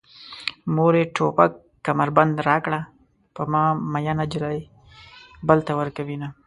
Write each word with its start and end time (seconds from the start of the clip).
مورې 0.75 1.01
توپک 1.15 1.51
کمربند 1.87 2.33
راکړه 2.49 2.81
په 3.35 3.41
ما 3.51 3.63
مينه 3.93 4.13
نجلۍ 4.19 4.59
بل 5.47 5.59
ته 5.67 5.71
ورکوينه 5.79 6.27